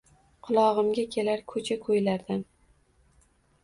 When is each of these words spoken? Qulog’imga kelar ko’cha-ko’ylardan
Qulog’imga 0.47 1.05
kelar 1.17 1.45
ko’cha-ko’ylardan 1.55 2.45